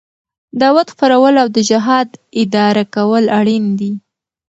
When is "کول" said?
2.95-3.23